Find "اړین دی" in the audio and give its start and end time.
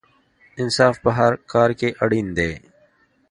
2.03-2.51